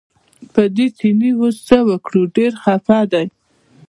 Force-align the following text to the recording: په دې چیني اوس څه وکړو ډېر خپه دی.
په 0.53 0.61
دې 0.75 0.87
چیني 0.97 1.31
اوس 1.39 1.55
څه 1.67 1.77
وکړو 1.89 2.21
ډېر 2.37 2.51
خپه 2.61 2.99
دی. 3.11 3.25